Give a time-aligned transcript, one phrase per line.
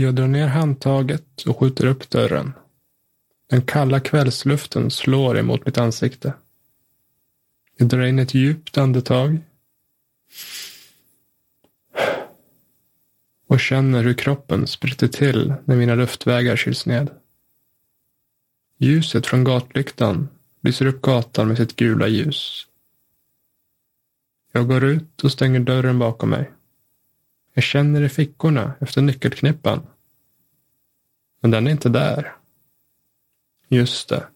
[0.00, 2.52] Jag drar ner handtaget och skjuter upp dörren.
[3.46, 6.34] Den kalla kvällsluften slår emot mitt ansikte.
[7.76, 9.38] Jag drar in ett djupt andetag.
[13.46, 17.10] Och känner hur kroppen spritter till när mina luftvägar kyls ned.
[18.76, 20.28] Ljuset från gatlyktan
[20.60, 22.66] lyser upp gatan med sitt gula ljus.
[24.52, 26.50] Jag går ut och stänger dörren bakom mig.
[27.58, 29.86] Jag känner i fickorna efter nyckelknippan.
[31.40, 32.36] Men den är inte där.
[33.68, 34.26] Just det.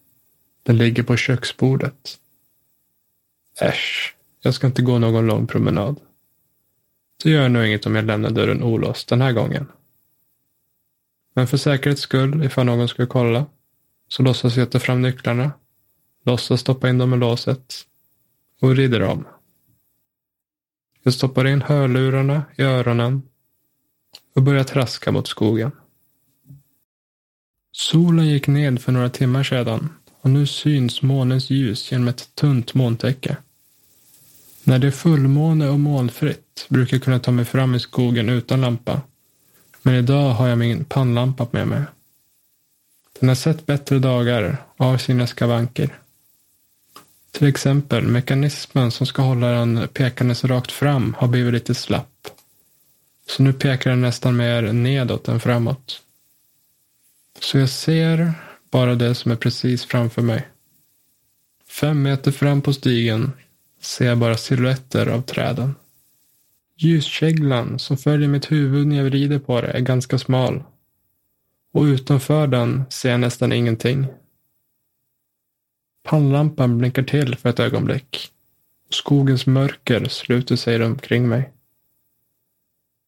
[0.63, 2.19] Den ligger på köksbordet.
[3.61, 5.99] Äsch, jag ska inte gå någon lång promenad.
[7.23, 9.67] Det gör nog inget om jag lämnar dörren olåst den här gången.
[11.33, 13.45] Men för säkerhets skull, ifall någon skulle kolla,
[14.07, 15.51] så låtsas jag ta fram nycklarna,
[16.25, 17.73] låtsas stoppa in dem i låset
[18.59, 19.25] och rider om.
[21.03, 23.21] Jag stoppar in hörlurarna i öronen
[24.35, 25.71] och börjar traska mot skogen.
[27.71, 29.89] Solen gick ned för några timmar sedan
[30.21, 33.37] och nu syns månens ljus genom ett tunt molntäcke.
[34.63, 38.61] När det är fullmåne och molnfritt brukar jag kunna ta mig fram i skogen utan
[38.61, 39.01] lampa.
[39.81, 41.83] Men idag har jag min pannlampa med mig.
[43.19, 46.02] Den har sett bättre dagar och har sina skavanker.
[47.33, 52.27] Till exempel mekanismen som ska hålla den pekandes rakt fram har blivit lite slapp.
[53.29, 56.01] Så nu pekar den nästan mer nedåt än framåt.
[57.39, 58.33] Så jag ser
[58.71, 60.47] bara det som är precis framför mig.
[61.67, 63.31] Fem meter fram på stigen
[63.81, 65.75] ser jag bara silhuetter av träden.
[66.77, 70.63] Ljuskäglan som följer mitt huvud när jag vrider på det är ganska smal.
[71.73, 74.07] Och utanför den ser jag nästan ingenting.
[76.03, 78.31] Pannlampan blinkar till för ett ögonblick.
[78.89, 81.51] Skogens mörker sluter sig omkring mig.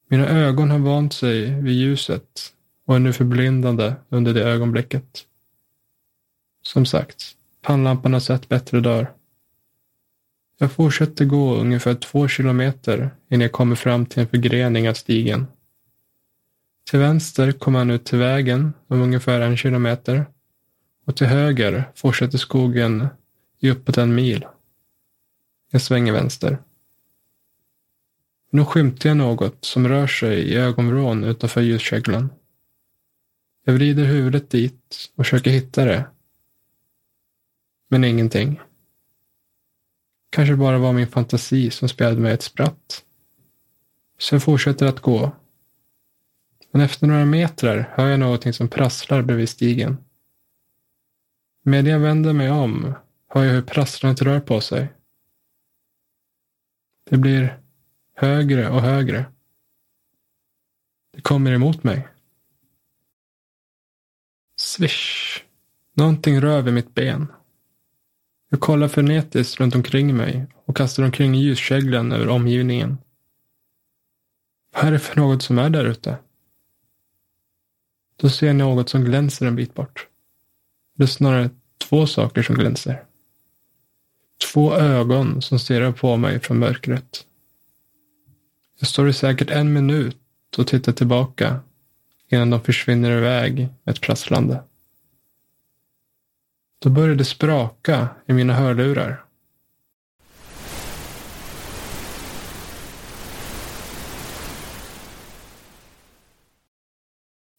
[0.07, 2.53] Mina ögon har vant sig vid ljuset
[2.85, 5.25] och är nu förblindande under det ögonblicket.
[6.61, 7.23] Som sagt,
[7.61, 9.11] pannlampan har sett bättre dagar.
[10.57, 15.47] Jag fortsätter gå ungefär två kilometer innan jag kommer fram till en förgrening av stigen.
[16.89, 20.25] Till vänster kommer han ut till vägen om ungefär en kilometer
[21.05, 23.07] och till höger fortsätter skogen
[23.59, 24.45] i uppåt en mil.
[25.71, 26.57] Jag svänger vänster.
[28.49, 32.29] Nu skymtar jag något som rör sig i ögonvrån utanför ljuskäglan.
[33.65, 36.05] Jag vrider huvudet dit och försöker hitta det.
[37.87, 38.61] Men ingenting.
[40.29, 43.03] Kanske bara var min fantasi som spelade mig ett spratt.
[44.17, 45.31] Så jag fortsätter att gå.
[46.71, 49.97] Men efter några meter hör jag någonting som prasslar bredvid stigen.
[51.67, 52.93] Medan jag vänder mig om
[53.27, 54.93] hör jag hur prasslandet rör på sig.
[57.09, 57.59] Det blir
[58.15, 59.25] högre och högre.
[61.13, 62.07] Det kommer emot mig.
[64.55, 65.43] Swish.
[65.93, 67.31] Någonting rör vid mitt ben.
[68.49, 72.97] Jag kollar frenetiskt runt omkring mig och kastar omkring ljuskäglan över omgivningen.
[74.73, 76.17] Vad är det för något som är där ute?
[78.15, 80.07] Då ser jag något som glänser en bit bort.
[80.95, 83.03] Det är snarare två saker som glänser.
[84.53, 87.25] Två ögon som stirrar på mig från mörkret.
[88.79, 90.17] Jag står i säkert en minut
[90.57, 91.59] och tittar tillbaka
[92.29, 94.63] innan de försvinner iväg med ett prasslande.
[96.79, 99.25] Då börjar det spraka i mina hörlurar.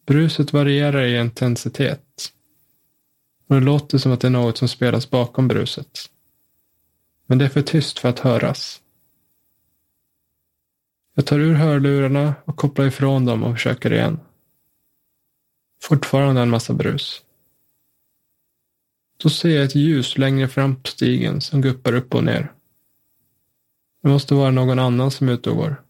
[0.07, 2.33] Bruset varierar i intensitet.
[3.49, 6.11] Och det låter som att det är något som spelas bakom bruset.
[7.27, 8.83] Men det är för tyst för att höras.
[11.15, 14.21] Jag tar ur hörlurarna och kopplar ifrån dem och försöker igen.
[15.83, 17.23] Fortfarande en massa brus.
[19.17, 22.53] Då ser jag ett ljus längre fram på stigen som guppar upp och ner.
[24.03, 25.83] Det måste vara någon annan som är ute och går.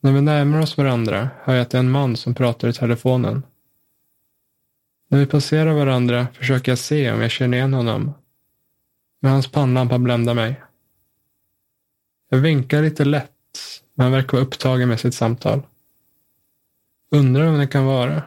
[0.00, 2.72] När vi närmar oss varandra hör jag att det är en man som pratar i
[2.72, 3.42] telefonen.
[5.12, 8.14] När vi passerar varandra försöker jag se om jag känner igen honom.
[9.20, 10.62] Men hans pannlampa bländar mig.
[12.28, 13.30] Jag vinkar lite lätt,
[13.94, 15.62] men han verkar vara upptagen med sitt samtal.
[17.10, 18.22] Undrar vem det kan vara.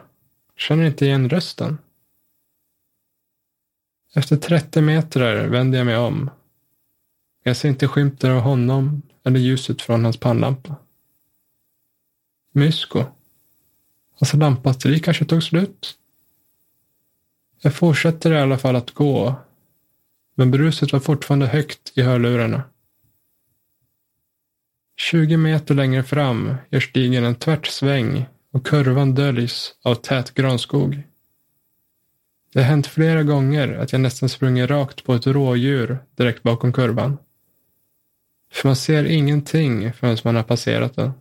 [0.56, 1.78] Känner inte igen rösten.
[4.14, 6.30] Efter 30 meter vänder jag mig om.
[7.42, 10.76] Jag ser inte skymten av honom eller ljuset från hans pannlampa.
[12.52, 12.98] Mysko.
[12.98, 13.14] Alltså,
[14.18, 15.98] hans lampbatteri kanske tog slut.
[17.64, 19.34] Jag fortsätter i alla fall att gå.
[20.34, 22.62] Men bruset var fortfarande högt i hörlurarna.
[24.96, 31.02] 20 meter längre fram gör stigen en tvärt sväng och kurvan döljs av tät granskog.
[32.52, 36.72] Det har hänt flera gånger att jag nästan sprungit rakt på ett rådjur direkt bakom
[36.72, 37.18] kurvan.
[38.52, 41.12] För man ser ingenting förrän man har passerat den.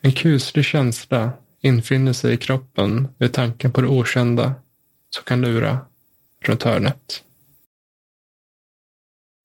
[0.00, 4.54] En kuslig känsla infinner sig i kroppen vid tanken på det okända
[5.14, 5.78] som kan lura
[6.40, 7.24] runt hörnet.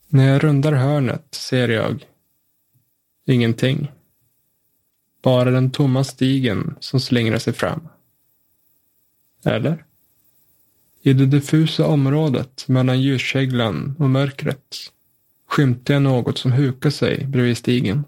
[0.07, 2.05] När jag rundar hörnet ser jag
[3.25, 3.91] ingenting.
[5.21, 7.87] Bara den tomma stigen som slingrar sig fram.
[9.43, 9.85] Eller?
[11.01, 14.75] I det diffusa området mellan ljuskäglan och mörkret
[15.47, 18.03] skymtar jag något som hukar sig bredvid stigen.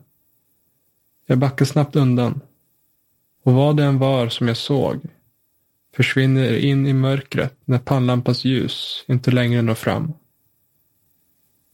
[1.25, 2.41] Jag backar snabbt undan.
[3.43, 5.01] Och vad det än var som jag såg
[5.95, 10.13] försvinner in i mörkret när pannlampans ljus inte längre når fram.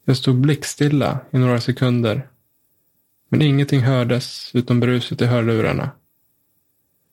[0.05, 2.29] Jag stod blickstilla i några sekunder.
[3.29, 5.91] Men ingenting hördes utom bruset i hörlurarna.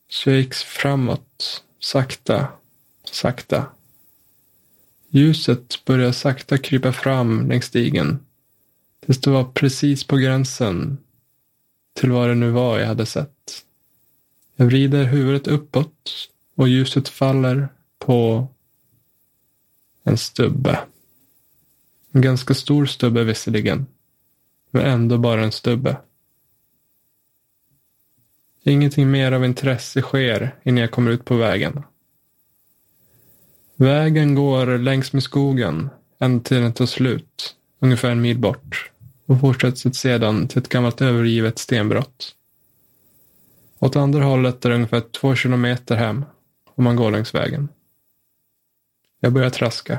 [0.08, 2.49] Så jag gick framåt, sakta,
[3.05, 3.66] sakta.
[5.08, 8.19] Ljuset började sakta krypa fram längs stigen.
[9.06, 10.98] Det var precis på gränsen
[11.94, 13.64] till vad det nu var jag hade sett.
[14.56, 16.28] Jag vrider huvudet uppåt
[16.62, 17.68] och ljuset faller
[17.98, 18.48] på
[20.04, 20.80] en stubbe.
[22.12, 23.86] En ganska stor stubbe visserligen,
[24.70, 25.96] men ändå bara en stubbe.
[28.62, 31.82] Ingenting mer av intresse sker innan jag kommer ut på vägen.
[33.76, 38.90] Vägen går längs med skogen ända till den tar slut, ungefär en mil bort
[39.26, 42.34] och fortsätter sedan till ett gammalt övergivet stenbrott.
[43.78, 46.24] Åt andra hållet är det ungefär två kilometer hem
[46.82, 47.69] och man går längs vägen.
[49.20, 49.99] Jag börjar traska.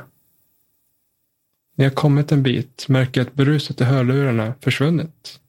[1.76, 5.40] När jag kommit en bit märker jag att bruset i hörlurarna försvunnit.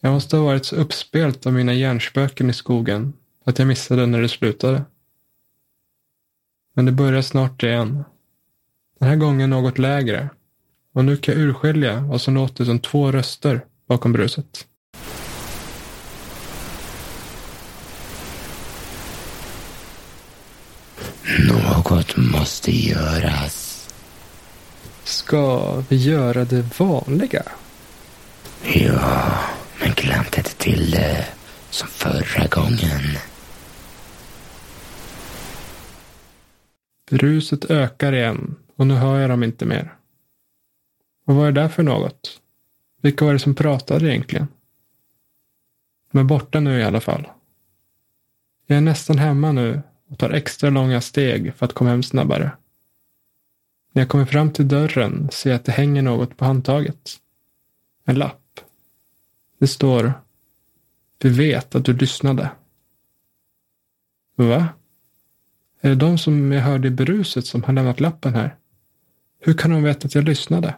[0.00, 3.12] Jag måste ha varit så uppspelt av mina hjärnspöken i skogen
[3.44, 4.84] att jag missade när det slutade.
[6.74, 8.04] Men det börjar snart igen.
[8.98, 10.30] Den här gången något lägre.
[10.92, 14.66] Och nu kan jag urskilja vad som låter som två röster bakom bruset.
[22.06, 23.88] Något måste göras.
[25.04, 27.42] Ska vi göra det vanliga?
[28.62, 29.40] Ja,
[29.80, 31.26] men glöm inte till det
[31.70, 33.18] som förra gången.
[37.10, 39.94] Bruset ökar igen och nu hör jag dem inte mer.
[41.26, 42.40] Och vad är det för något?
[43.02, 44.48] Vilka var det som pratade egentligen?
[46.12, 47.28] De är borta nu i alla fall.
[48.66, 52.50] Jag är nästan hemma nu och tar extra långa steg för att komma hem snabbare.
[53.92, 57.16] När jag kommer fram till dörren ser jag att det hänger något på handtaget.
[58.04, 58.60] En lapp.
[59.58, 60.12] Det står
[61.18, 62.50] Vi vet att du lyssnade.
[64.36, 64.68] Va?
[65.80, 68.56] Är det de som jag hörde i bruset som har lämnat lappen här?
[69.40, 70.74] Hur kan de veta att jag lyssnade?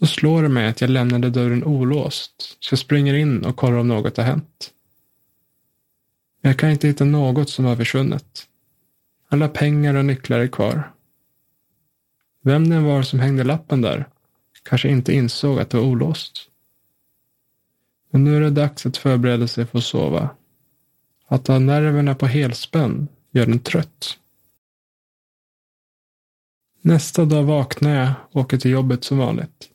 [0.00, 3.78] Då slår det mig att jag lämnade dörren olåst, så jag springer in och kollar
[3.78, 4.72] om något har hänt.
[6.46, 8.46] Men jag kan inte hitta något som har försvunnit.
[9.28, 10.92] Alla pengar och nycklar är kvar.
[12.42, 14.08] Vem den var som hängde lappen där
[14.62, 16.48] kanske inte insåg att det var olåst.
[18.10, 20.28] Men nu är det dags att förbereda sig för att sova.
[21.26, 24.18] Att ha nerverna på helspänn gör en trött.
[26.80, 29.68] Nästa dag vaknar jag och åker till jobbet som vanligt.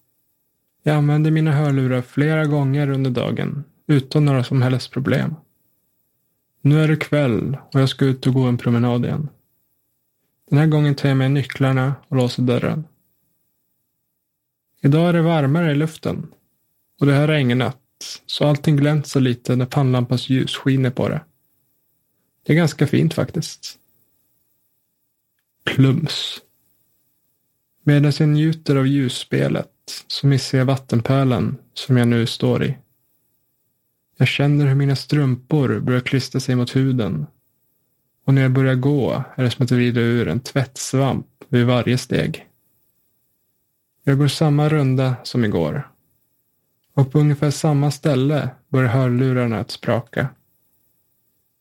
[0.84, 5.36] Jag använder mina hörlurar flera gånger under dagen utan några som helst problem.
[6.62, 9.30] Nu är det kväll och jag ska ut och gå en promenad igen.
[10.50, 12.84] Den här gången tar jag med nycklarna och låser dörren.
[14.82, 16.28] Idag är det varmare i luften
[17.00, 17.78] och det har regnat
[18.26, 21.22] så allting glänser lite när pannlampans ljus skiner på det.
[22.44, 23.78] Det är ganska fint faktiskt.
[25.64, 26.42] Plums.
[27.84, 29.72] Medan jag njuter av ljusspelet
[30.08, 32.78] så missar jag vattenpölen som jag nu står i.
[34.22, 37.26] Jag känner hur mina strumpor börjar klistra sig mot huden.
[38.26, 41.98] Och när jag börjar gå är det som att vrida ur en tvättsvamp vid varje
[41.98, 42.48] steg.
[44.04, 45.92] Jag går samma runda som igår.
[46.94, 50.28] Och på ungefär samma ställe börjar hörlurarna att spraka.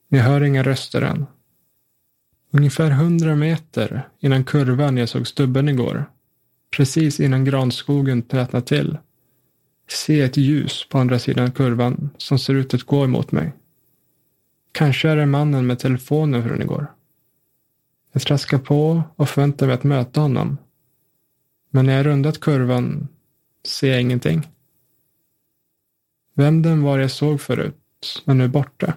[0.09, 1.27] Jag hör inga röster än.
[2.51, 6.05] Ungefär hundra meter innan kurvan jag såg stubben igår,
[6.77, 8.99] precis innan granskogen tätnade till,
[9.93, 13.53] se ett ljus på andra sidan kurvan som ser ut att gå emot mig.
[14.73, 16.87] Kanske är det mannen med telefonen från igår.
[18.13, 20.57] Jag traskar på och förväntar mig att möta honom.
[21.71, 23.09] Men när jag rundat kurvan
[23.65, 24.49] ser jag ingenting.
[26.35, 27.77] Vem den var jag såg förut
[28.17, 28.95] är men nu borta.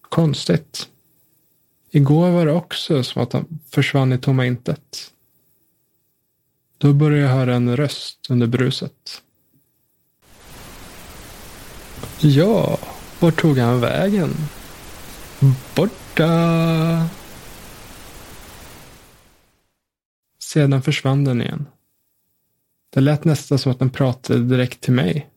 [0.00, 0.88] Konstigt.
[1.90, 5.12] Igår var det också som att han försvann i tomma intet.
[6.78, 9.22] Då började jag höra en röst under bruset.
[12.20, 12.78] Ja,
[13.20, 14.30] vart tog han vägen?
[15.74, 17.08] Borta!
[20.42, 21.66] Sedan försvann den igen.
[22.90, 25.30] Det lät nästan som att den pratade direkt till mig.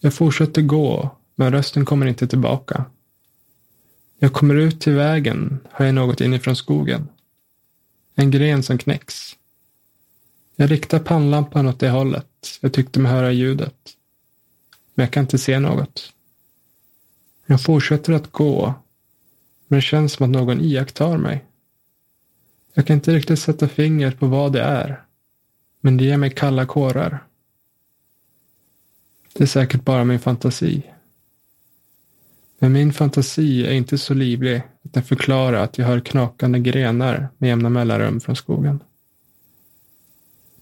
[0.00, 2.84] Jag fortsätter gå, men rösten kommer inte tillbaka.
[4.18, 7.08] Jag kommer ut till vägen, hör jag något inifrån skogen.
[8.14, 9.36] En gren som knäcks.
[10.56, 12.58] Jag riktar pannlampan åt det hållet.
[12.60, 13.97] Jag tyckte mig höra ljudet.
[14.98, 16.12] Men jag kan inte se något.
[17.46, 18.74] Jag fortsätter att gå,
[19.68, 21.44] men det känns som att någon iakttar mig.
[22.74, 25.04] Jag kan inte riktigt sätta fingret på vad det är,
[25.80, 27.24] men det ger mig kalla kårar.
[29.32, 30.82] Det är säkert bara min fantasi.
[32.58, 37.28] Men min fantasi är inte så livlig att den förklarar att jag hör knakande grenar
[37.38, 38.82] med jämna mellanrum från skogen.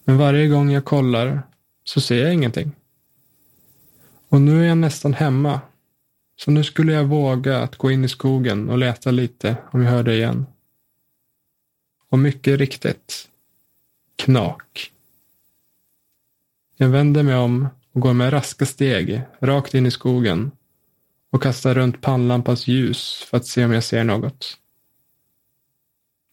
[0.04, 1.42] Men varje gång jag kollar
[1.84, 2.72] så ser jag ingenting.
[4.28, 5.60] Och nu är jag nästan hemma.
[6.36, 9.90] Så nu skulle jag våga att gå in i skogen och leta lite om jag
[9.90, 10.46] hör det igen.
[12.08, 13.28] Och mycket riktigt.
[14.16, 14.92] Knak.
[16.76, 20.50] Jag vänder mig om och går med raska steg rakt in i skogen
[21.30, 24.58] och kastar runt pannlampans ljus för att se om jag ser något.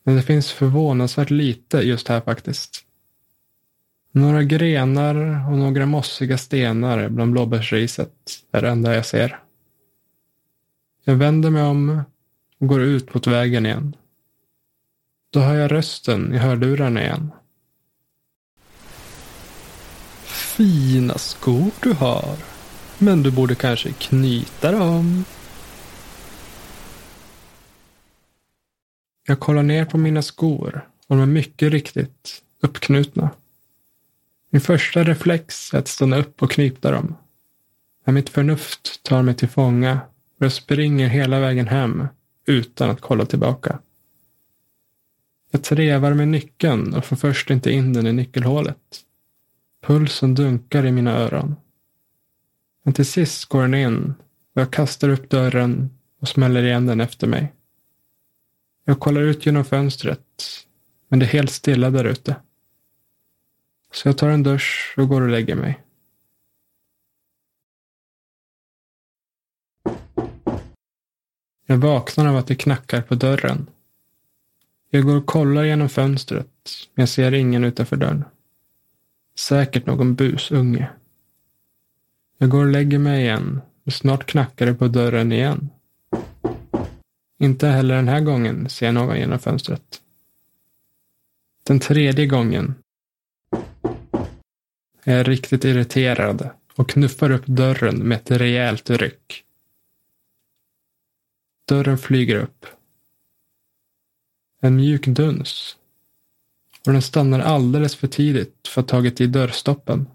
[0.03, 2.85] Men det finns förvånansvärt lite just här faktiskt.
[4.15, 5.15] Några grenar
[5.51, 8.12] och några mossiga stenar bland blåbärsriset
[8.51, 9.39] är det enda jag ser.
[11.03, 12.03] Jag vänder mig om
[12.60, 13.96] och går ut mot vägen igen.
[15.29, 17.32] Då hör jag rösten i hörlurarna igen.
[20.24, 22.36] Fina skor du har.
[22.98, 25.25] Men du borde kanske knyta dem.
[29.27, 33.29] Jag kollar ner på mina skor och de är mycket riktigt uppknutna.
[34.53, 37.15] Min första reflex är att stanna upp och knyta dem.
[38.05, 40.00] När mitt förnuft tar mig till fånga
[40.39, 42.07] och jag springer hela vägen hem
[42.45, 43.79] utan att kolla tillbaka.
[45.51, 48.77] Jag trevar med nyckeln och får först inte in den i nyckelhålet.
[49.86, 51.55] Pulsen dunkar i mina öron.
[52.83, 54.13] Men till sist går den in
[54.55, 55.89] och jag kastar upp dörren
[56.22, 57.53] och smäller igen den efter mig.
[58.86, 60.65] Jag kollar ut genom fönstret,
[61.07, 62.36] men det är helt stilla där ute.
[63.93, 65.79] Så jag tar en dusch och går och lägger mig.
[71.65, 73.69] Jag vaknar av att det knackar på dörren.
[74.89, 76.47] Jag går och kollar genom fönstret,
[76.93, 78.25] men jag ser ingen utanför dörren.
[79.35, 80.91] Säkert någon busunge.
[82.38, 85.69] Jag går och lägger mig igen, men snart knackar det på dörren igen.
[87.38, 90.01] Inte heller den här gången ser jag någon genom fönstret.
[91.63, 92.75] Den tredje gången
[95.03, 99.43] jag är riktigt irriterad och knuffar upp dörren med ett rejält ryck.
[101.67, 102.65] Dörren flyger upp.
[104.62, 105.77] En mjuk duns.
[106.86, 110.07] Och den stannar alldeles för tidigt för att ha tagit i dörrstoppen.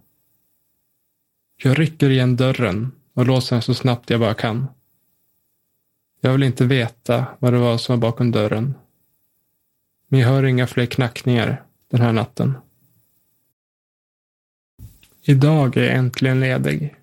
[1.57, 4.67] Jag rycker igen dörren och låser den så snabbt jag bara kan.
[6.21, 8.75] Jag vill inte veta vad det var som var bakom dörren.
[10.09, 12.55] Men jag hör inga fler knackningar den här natten.
[15.29, 16.95] Idag är jag äntligen ledig.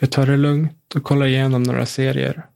[0.00, 2.46] Jag tar det lugnt och kollar igenom några serier.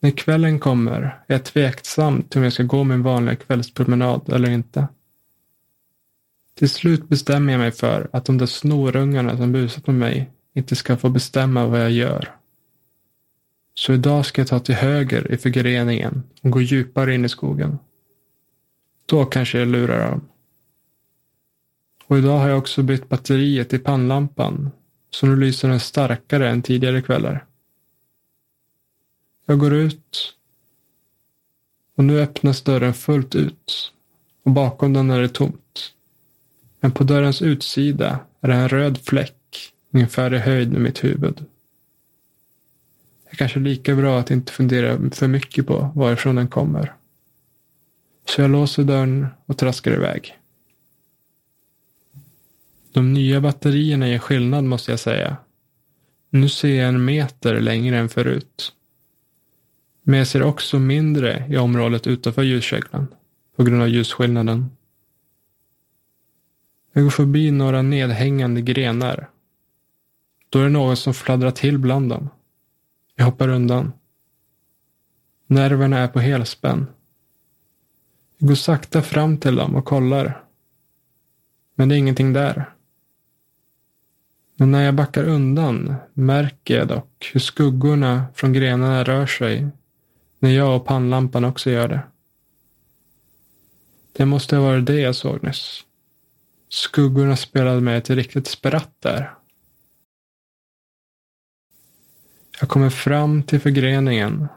[0.00, 4.50] När kvällen kommer är jag tveksam till om jag ska gå min vanliga kvällspromenad eller
[4.50, 4.88] inte.
[6.54, 10.76] Till slut bestämmer jag mig för att de där snorungarna som busat med mig inte
[10.76, 12.34] ska få bestämma vad jag gör.
[13.74, 17.78] Så idag ska jag ta till höger i förgreningen och gå djupare in i skogen.
[19.06, 20.28] Då kanske jag lurar dem.
[22.14, 24.70] Och idag har jag också bytt batteriet i pannlampan
[25.10, 27.44] så nu lyser den starkare än tidigare kvällar.
[29.46, 30.34] Jag går ut
[31.96, 33.92] och nu öppnas dörren fullt ut
[34.42, 35.92] och bakom den är det tomt.
[36.80, 41.44] Men på dörrens utsida är det en röd fläck ungefär i höjd med mitt huvud.
[43.24, 46.94] Det är kanske lika bra att inte fundera för mycket på varifrån den kommer.
[48.28, 50.38] Så jag låser dörren och traskar iväg.
[52.94, 55.36] De nya batterierna gör skillnad måste jag säga.
[56.30, 58.72] Nu ser jag en meter längre än förut.
[60.02, 63.06] Men jag ser också mindre i området utanför ljuskäglan
[63.56, 64.70] på grund av ljusskillnaden.
[66.92, 69.30] Jag går förbi några nedhängande grenar.
[70.48, 72.28] Då är det något som fladdrar till bland dem.
[73.16, 73.92] Jag hoppar undan.
[75.46, 76.86] Nerverna är på helspänn.
[78.38, 80.44] Jag går sakta fram till dem och kollar.
[81.74, 82.73] Men det är ingenting där.
[84.56, 89.68] Men när jag backar undan märker jag dock hur skuggorna från grenarna rör sig
[90.38, 92.00] när jag och pannlampan också gör det.
[94.12, 95.80] Det måste ha varit det jag såg nyss.
[96.68, 99.34] Skuggorna spelade mig ett riktigt spratt där.
[102.60, 104.48] Jag kommer fram till förgreningen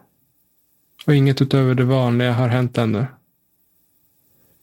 [1.05, 3.05] och inget utöver det vanliga har hänt ännu.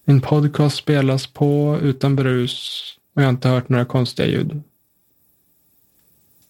[0.05, 2.83] Min podcast spelas på utan brus
[3.15, 4.63] och jag har inte hört några konstiga ljud.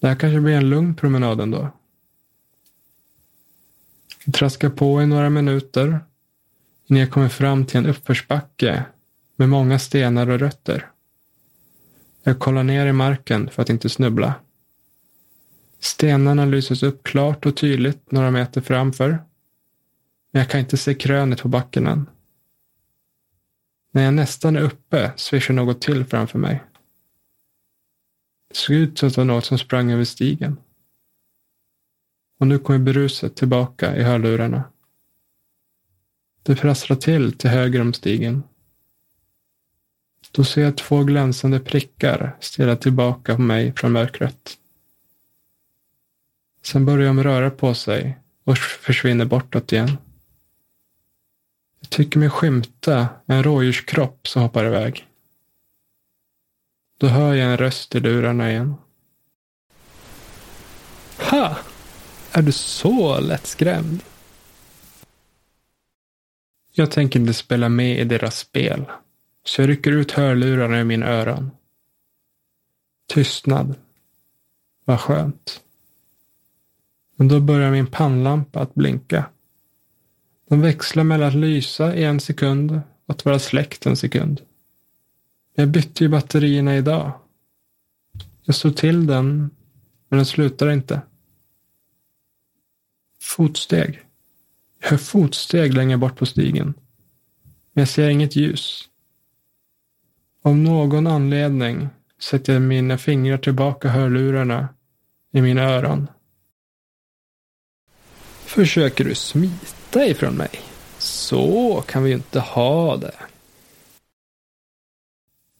[0.05, 1.71] Det här kanske blir en lugn promenad ändå.
[4.25, 6.01] Jag traskar på i några minuter
[6.87, 8.85] innan jag kommer fram till en uppförsbacke
[9.37, 10.91] med många stenar och rötter.
[12.23, 14.35] Jag kollar ner i marken för att inte snubbla.
[15.81, 19.09] Stenarna lyses upp klart och tydligt några meter framför.
[20.31, 22.07] Men jag kan inte se krönet på backen än.
[23.93, 26.63] När jag nästan är uppe svischar något till framför mig.
[28.55, 30.57] Det såg ut som att det var något som sprang över stigen.
[32.39, 34.65] Och nu kommer bruset tillbaka i hörlurarna.
[36.43, 38.43] Det prasslar till till höger om stigen.
[40.31, 44.59] Då ser jag två glänsande prickar stirra tillbaka på mig från mörkret.
[46.63, 49.97] Sen börjar de röra på sig och försvinner bortåt igen.
[51.81, 55.07] Jag tycker mig skymta en rådjurskropp som hoppar iväg.
[56.99, 58.75] Då hör jag en röst i lurarna igen.
[61.19, 61.57] Ha!
[62.33, 64.03] Är du så lättskrämd?
[66.73, 68.85] Jag tänker inte spela med i deras spel,
[69.45, 71.51] så jag rycker ut hörlurarna i mina öron.
[73.09, 73.75] Tystnad.
[74.85, 75.61] Vad skönt.
[77.17, 79.25] Men då börjar min pannlampa att blinka.
[80.49, 84.41] Den växlar mellan att lysa i en sekund och att vara släckt en sekund.
[85.55, 87.13] Jag bytte ju batterierna idag.
[88.43, 89.51] Jag slog till den,
[90.09, 91.01] men den slutar inte.
[93.21, 94.03] Fotsteg.
[94.81, 96.75] Jag hör fotsteg längre bort på stigen.
[97.73, 98.89] Men jag ser inget ljus.
[100.43, 101.89] Av någon anledning
[102.19, 104.69] sätter jag mina fingrar tillbaka hörlurarna
[105.33, 106.09] i mina öron.
[108.45, 110.51] Försöker du smita ifrån mig?
[110.99, 113.15] Så kan vi ju inte ha det.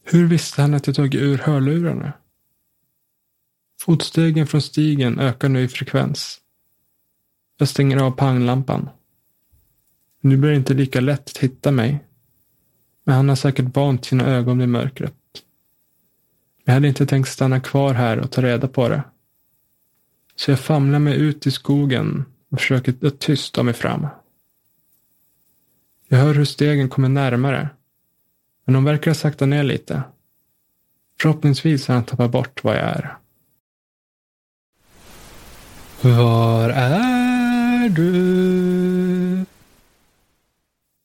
[0.07, 2.13] Hur visste han att jag tagit ur hörlurarna?
[3.81, 6.41] Fotstegen från stigen ökar nu i frekvens.
[7.57, 8.89] Jag stänger av panglampan.
[10.21, 12.05] Nu blir det inte lika lätt att hitta mig.
[13.03, 15.15] Men han har säkert vant sina ögon i mörkret.
[16.63, 19.03] Jag hade inte tänkt stanna kvar här och ta reda på det.
[20.35, 24.07] Så jag famlar mig ut i skogen och försöker att tysta mig fram.
[26.07, 27.69] Jag hör hur stegen kommer närmare.
[28.65, 30.03] Men de verkar ha sakta ner lite.
[31.19, 33.17] Förhoppningsvis har han tappat bort vad jag är.
[36.01, 39.45] Var är du?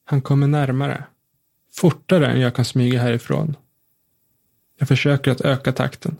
[0.04, 1.04] Han kommer närmare.
[1.72, 3.56] Fortare än jag kan smyga härifrån.
[4.78, 6.16] Jag försöker att öka takten.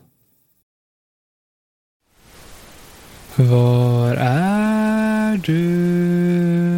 [3.37, 6.70] Var är du?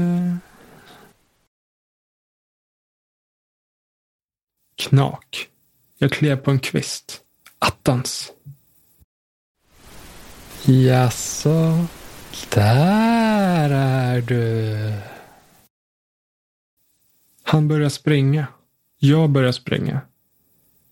[4.77, 5.49] Knak.
[5.99, 7.21] Jag klev på en kvist.
[7.59, 8.33] Attans.
[10.65, 11.87] Jaså,
[12.55, 14.93] där är du.
[17.43, 18.47] Han börjar springa.
[18.99, 20.01] Jag börjar springa.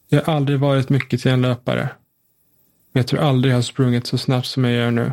[0.08, 1.90] Jag har aldrig varit mycket till en löpare.
[2.92, 5.12] Men jag tror aldrig jag har sprungit så snabbt som jag gör nu.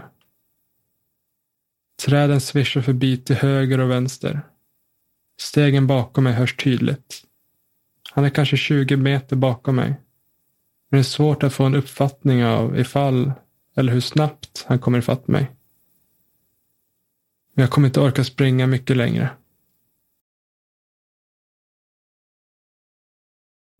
[2.05, 4.41] Träden svischar förbi till höger och vänster.
[5.39, 7.26] Stegen bakom mig hörs tydligt.
[8.17, 9.89] Han är kanske 20 meter bakom mig.
[10.89, 13.31] Men det är svårt att få en uppfattning av ifall
[13.75, 15.51] eller hur snabbt han kommer ifatt mig.
[17.53, 19.29] Men jag kommer inte orka springa mycket längre.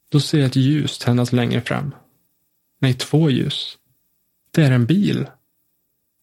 [0.09, 1.95] Då ser jag ett ljus tändas längre fram.
[2.79, 3.77] Nej, två ljus.
[4.51, 5.29] Det är en bil.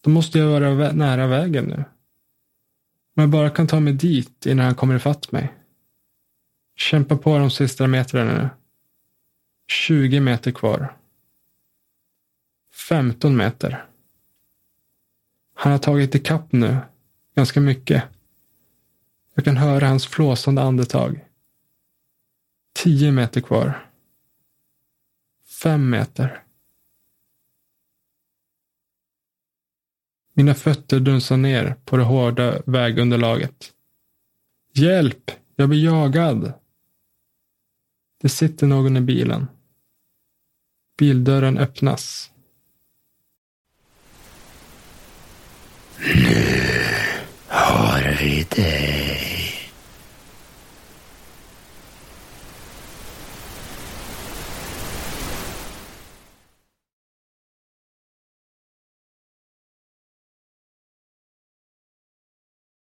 [0.01, 1.85] Då måste jag vara vä nära vägen nu.
[3.17, 5.64] Om jag bara kan ta mig dit innan han kommer ifatt mig.
[6.77, 8.49] Kämpa på de sista metrarna nu.
[9.69, 10.97] 20 meter kvar.
[12.73, 13.87] 15 meter.
[15.55, 16.79] Han har tagit ikapp nu.
[17.35, 18.05] Ganska mycket.
[19.35, 21.25] Jag kan höra hans flåsande andetag.
[22.75, 23.91] 10 meter kvar.
[25.63, 26.45] 5 meter.
[30.33, 33.73] Mina fötter dunsar ner på det hårda vägunderlaget.
[34.73, 35.31] Hjälp!
[35.57, 36.53] Jag blir jagad!
[38.25, 39.47] Det sitter någon i bilen.
[40.99, 42.31] Bildörren öppnas.
[45.99, 46.45] Nu
[47.49, 49.44] Har vi dig?